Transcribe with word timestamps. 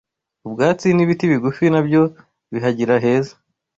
ubwatsi 0.47 0.87
n’ibiti 0.93 1.25
bigufi 1.31 1.65
nabyo 1.73 2.01
bihagira 2.51 2.93
heza 3.03 3.33